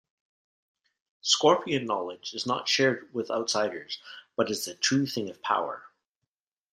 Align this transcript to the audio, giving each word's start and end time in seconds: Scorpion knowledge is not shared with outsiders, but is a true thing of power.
Scorpion 1.21 1.85
knowledge 1.85 2.33
is 2.33 2.47
not 2.47 2.67
shared 2.67 3.13
with 3.13 3.29
outsiders, 3.29 3.99
but 4.35 4.49
is 4.49 4.67
a 4.67 4.73
true 4.73 5.05
thing 5.05 5.29
of 5.29 5.43
power. 5.43 5.83